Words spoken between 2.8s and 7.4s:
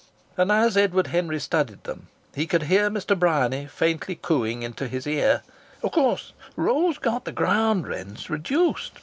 Mr. Bryany faintly cooing into his ear: "Of course Rose got the